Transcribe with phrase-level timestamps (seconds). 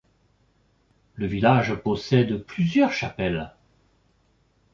[1.13, 3.53] Le village possède plusieurs chapelles.